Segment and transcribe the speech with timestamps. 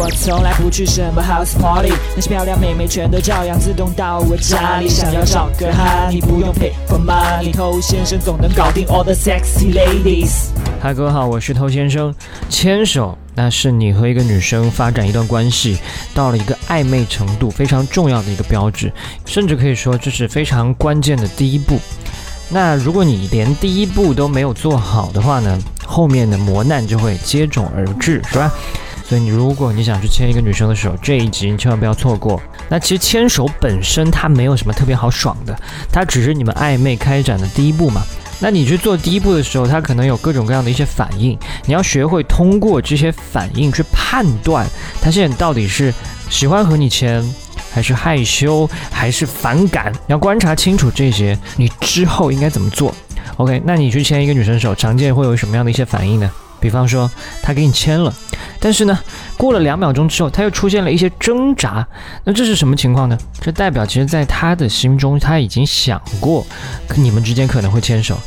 [0.00, 4.88] 我从来不去什么 house party，那些漂亮妹妹全都照样自动到我家里。
[4.88, 10.50] 想要找个哈，你不用 pay for money，偷先生总能搞定 all the sexy ladies。
[10.80, 12.14] 嗨，各位好，我是偷先生。
[12.48, 15.76] 牵手，那是你和一个女生发展一段关系
[16.14, 18.92] 到了一个暧昧程度非常重要的一个标志，
[19.26, 21.76] 甚至可以说这是非常关键的第一步。
[22.50, 28.52] 那如果你连第一步都没有做好的话呢，后面的磨难就会接踵而至，是吧？
[29.08, 32.38] 所以你如果你想去牵一个女生的手，这一集你千万不要错过。
[32.68, 35.58] 那其实牵手本身它没有什么特别好爽的，
[35.90, 38.02] 它只是你们暧昧开展的第一步嘛。
[38.38, 44.66] 那你去做第一步的时候，它可能有各种各样的一些反应，你要学会通过这些反应去判断
[45.00, 45.92] 他现在到底是
[46.28, 47.24] 喜欢和你牵，
[47.72, 49.90] 还是害羞，还是反感。
[50.06, 52.94] 你要观察清楚这些，你之后应该怎么做
[53.38, 56.30] ？OK，那你去牵一个女生手，常见会有什么样的一些反应呢？
[56.60, 57.10] 比方说，
[57.42, 58.12] 他给你牵了，
[58.60, 58.98] 但是呢，
[59.36, 61.86] 过了两秒钟之后，他又出现了一些挣扎，
[62.24, 63.16] 那这是什么情况呢？
[63.40, 66.46] 这代表其实在他的心中，他已经想过，
[66.96, 68.18] 你们之间可能会牵手，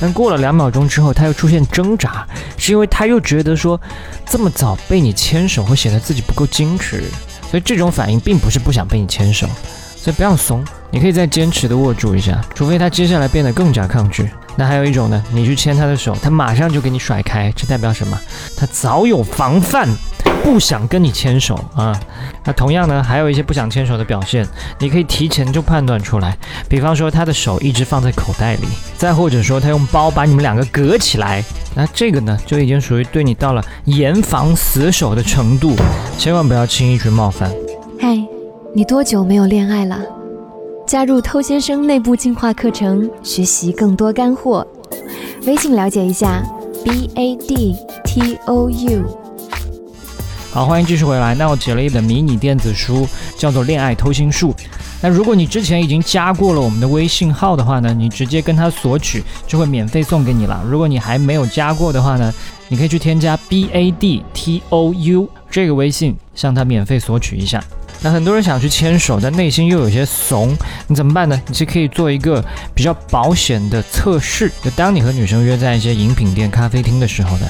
[0.00, 3.80] 但过了两秒钟之后，他又出现挣扎，是因为他又觉得说，
[4.26, 7.04] 这么早被你牵手会显得自己不够矜持，
[7.50, 9.48] 所以这种反应并不是不想被你牵手，
[9.96, 14.28] 所以不要怂，你可以再坚持的握住一下，除非他接下来变得更加抗拒。
[14.60, 18.20] 那还有一种呢，你去牵他的手，他马上就给你甩开，这代表什么？
[18.54, 19.88] 他早有防范，
[20.44, 21.98] 不想跟你牵手啊。
[22.44, 24.46] 那同样呢，还有一些不想牵手的表现，
[24.78, 26.36] 你可以提前就判断出来。
[26.68, 31.42] 比方说，他的手一直放在口袋里，再或者说他用包把你们两个隔起来，
[31.74, 35.74] 那这个呢，就已经属于对你到了严防死守的程度，
[36.18, 37.50] 千万不要轻易去冒犯。
[37.98, 38.14] 嗨，
[38.74, 40.19] 你多久没有恋爱了？
[40.90, 44.66] 加入偷先生内部进化课程，学习更多干货。
[45.46, 46.42] 微信了解一下
[46.84, 49.04] ，b a d t o u。
[50.50, 51.32] 好，欢迎继续回来。
[51.32, 53.06] 那我写了一本迷你电子书，
[53.38, 54.52] 叫做《恋爱偷心术》。
[55.00, 60.60] 那如果你之前已经加过了我们的微信号的话呢，你直接跟他索取，就会免费送给你了。
[60.68, 62.34] 如果你还没有加过的话呢，
[62.66, 67.62] 你可以去添加 b a d t o u 这个微信，向他免费索取一下。
[68.02, 70.56] 那很多人想去牵手，但内心又有些怂，
[70.86, 71.40] 你怎么办呢？
[71.46, 72.42] 你是可以做一个
[72.74, 74.50] 比较保险的测试。
[74.62, 77.46] 就当你和女生约在一些饮品店、咖啡厅的时候呢，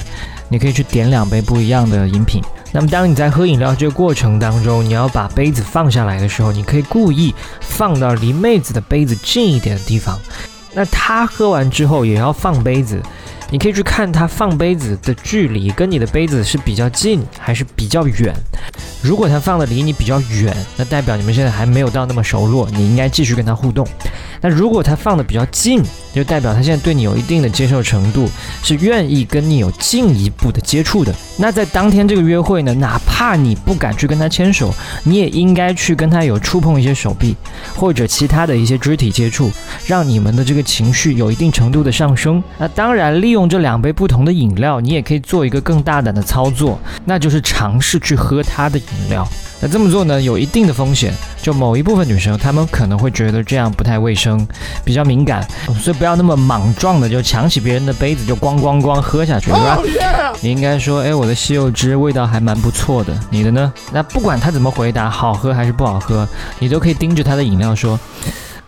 [0.49, 2.41] 你可以去点两杯不一样的饮品。
[2.73, 10.19] 那么当你在喝饮料这个过程当中，你要把杯子放下来的时候，你可以故意放到离妹子的杯子近一点的地方。
[10.73, 13.01] 那她喝完之后也要放杯子。
[13.53, 18.33] 你可以去看他放杯子的距离跟你的杯子是比较近还是比较远。
[19.01, 23.87] 如果他放的离你比较远，那代表你们现在还没有到那么熟络，你应该继续跟他互动。
[24.41, 25.81] 那如果他放的比较近，
[26.13, 28.27] 就代表他现在对你有一定的接受程度，
[28.63, 31.13] 是愿意跟你有进一步的接触的。
[31.37, 37.35] 那在当天这个约会呢，哪怕你不敢去跟他牵手，你也应该去跟他有触碰一些手臂
[37.75, 39.51] 或者其他的一些肢体接触，
[39.85, 42.43] 让你们的这个情绪有一定程度的上升。
[42.57, 49.27] 那当然，利用这两杯不同的饮料，你也可以做一个更大胆的操作，那就是尝试去喝他的饮料。
[49.61, 51.13] 那这么做呢，有一定的风险。
[51.41, 54.47] 就某一部分女生，她们可能会觉得这样不太卫生，
[54.85, 55.43] 比较敏感，
[55.79, 59.79] 所以不要那么莽撞的就抢起别人的杯子就咣咣咣喝下去，对吧？
[60.41, 63.73] 你应该说，哎，我的西柚汁味道还蛮不错的，你的呢？
[63.91, 66.27] 那不管他怎么回答，好喝还是不好喝，
[66.59, 67.99] 你都可以盯着他的饮料说，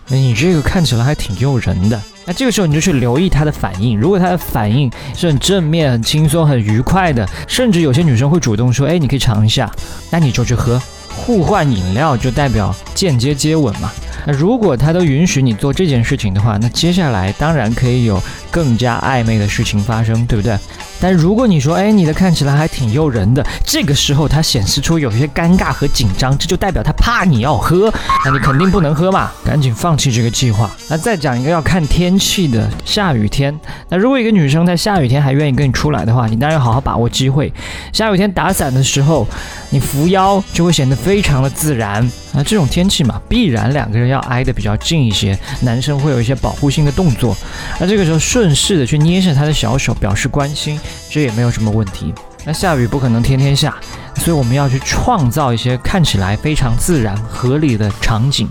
[0.10, 2.00] 哎，你这个看起来还挺诱人的。
[2.26, 9.70] 那这个时候你就去留意他的反应，如果他的反应是很正面、很轻松、很愉快的，甚至有些女生会主动说，哎，你可以尝一下，
[10.10, 10.82] 那你就去喝。
[11.16, 13.92] 互换饮料就代表间接接吻嘛？
[14.26, 20.58] 那如果他都允许你做这件事情的话，那接下来当然可以有更加暧昧的事情发生，对不对？
[21.04, 27.94] 但如果你说，哎，你的看起来还挺诱人的，这个时候他显示出有些尴尬和紧张，这就代表他怕你要喝，
[28.24, 30.72] 那你肯定不能喝嘛，赶紧放弃这个计划。
[30.88, 33.54] 那再讲一个要看天气的，下雨天。
[33.90, 37.52] 那如果一个女生在下雨天还愿意跟你出来的话，你当然要好好把握机会。
[37.92, 39.28] 下雨天打伞的时候，
[39.72, 42.10] 你扶腰就会显得非常的自然。
[42.32, 47.36] 那这种天气嘛，必然两个人要挨得比较近一些，男生会有一些保护性的动作。
[47.78, 50.80] 那这个时候顺势的去捏下他的小手，表示关心。
[51.10, 52.14] 这也没有什么问题。
[52.46, 53.76] 那下雨不可能天天下，
[54.16, 58.48] 所以我们要去创造一些看起来非常自然、合理的场景。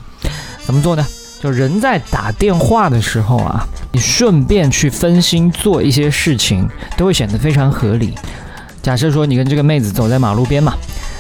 [0.65, 1.07] 怎么做呢？
[1.43, 8.15] 就人在打电话的时候啊，你顺便去分心做一些事情，都会显得非常合理。
[8.81, 10.75] 假设说你跟这个妹子走在马路边嘛，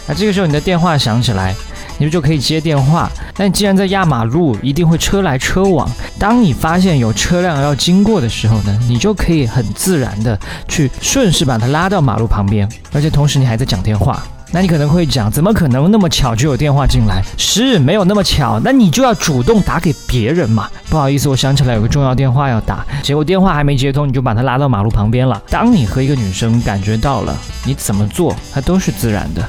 [0.06, 1.54] 那这个时候你的电话响起来。
[1.98, 5.88] 你们就可以接电话，但既然在压马路，一定会车来车往。
[6.18, 14.22] 当你发现有车辆要经过的时候呢，你就可以很自然的去顺势把它拉到马路旁边，而且同时你还在讲电话。
[14.54, 17.22] 那你可能会讲，怎么可能那么巧就有电话进来？
[17.38, 20.68] 是没有那么巧，那你就要主动打给别人嘛。
[20.90, 25.42] 不好意思，我想起来有个重要电话要打，结果电话还没接通，你就把他拉到马路旁边了。
[25.48, 27.34] 当你和一个女生感觉到了，
[27.64, 29.42] 你怎么做，它都是自然的。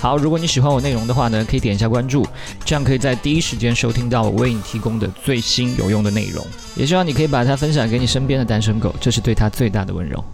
[0.00, 2.26] 好，如果你喜欢我内容的话呢，可以点一下关注，
[2.64, 6.42] 这样可以在第一时间收听到我为你提供的最新有用的内容。
[6.74, 10.24] 也希望你可以把它分享给你身边的单身狗，这是对他最大的温柔。